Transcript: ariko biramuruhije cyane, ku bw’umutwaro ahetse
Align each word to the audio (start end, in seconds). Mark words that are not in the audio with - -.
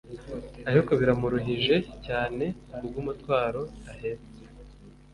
ariko 0.69 0.91
biramuruhije 0.99 1.75
cyane, 2.05 2.45
ku 2.73 2.79
bw’umutwaro 2.89 3.61
ahetse 3.91 4.41